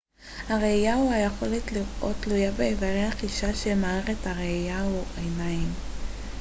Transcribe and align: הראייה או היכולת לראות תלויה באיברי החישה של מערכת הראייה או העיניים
הראייה 0.49 0.95
או 0.95 1.11
היכולת 1.11 1.71
לראות 1.71 2.15
תלויה 2.21 2.51
באיברי 2.51 3.03
החישה 3.03 3.53
של 3.53 3.75
מערכת 3.75 4.25
הראייה 4.27 4.83
או 4.83 5.03
העיניים 5.17 5.73